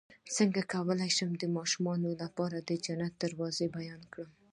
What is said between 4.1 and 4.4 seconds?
کړم